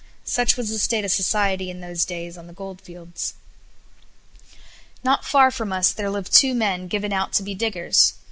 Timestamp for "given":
6.87-7.13